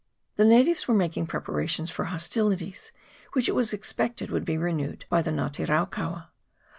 [0.35, 2.91] The natives were making preparations for hostilities,
[3.33, 6.29] which it was expected would be renewed by the Nga te raukaua.